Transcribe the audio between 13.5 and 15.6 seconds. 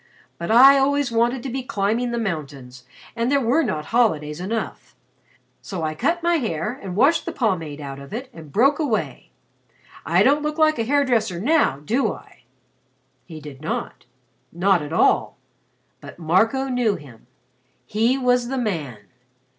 not. Not at all.